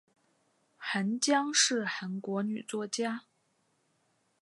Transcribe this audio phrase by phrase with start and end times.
[0.79, 3.25] 韩江是韩国女作家。